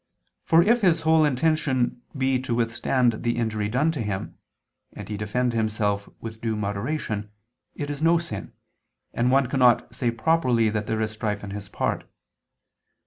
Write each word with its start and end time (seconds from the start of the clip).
For 0.43 0.63
if 0.63 0.81
his 0.81 1.01
sole 1.01 1.23
intention 1.25 2.01
be 2.17 2.39
to 2.41 2.55
withstand 2.55 3.21
the 3.21 3.37
injury 3.37 3.69
done 3.69 3.91
to 3.91 4.01
him, 4.01 4.35
and 4.93 5.07
he 5.07 5.15
defend 5.15 5.53
himself 5.53 6.09
with 6.19 6.41
due 6.41 6.55
moderation, 6.55 7.29
it 7.75 7.91
is 7.91 8.01
no 8.01 8.17
sin, 8.17 8.51
and 9.13 9.29
one 9.29 9.45
cannot 9.47 9.93
say 9.93 10.09
properly 10.09 10.71
that 10.71 10.87
there 10.87 11.01
is 11.01 11.11
strife 11.11 11.43
on 11.43 11.51
his 11.51 11.69
part. 11.69 12.05